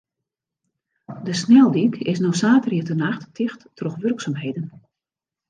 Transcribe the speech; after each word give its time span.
De 1.23 1.33
sneldyk 1.33 1.95
is 1.95 2.19
no 2.25 2.31
saterdeitenacht 2.41 3.23
ticht 3.37 3.61
troch 3.77 3.97
wurksumheden. 4.03 4.65